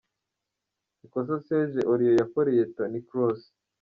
[1.05, 3.41] Ikosa Serge Aurier yakoreye Toni Kroos.